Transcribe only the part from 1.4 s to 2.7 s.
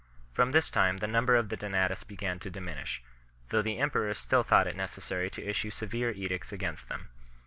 the Donatists began to